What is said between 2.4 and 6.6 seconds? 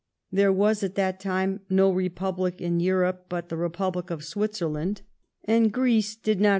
in Europe but the Republic of Switzerland, and Greece did c;ioK..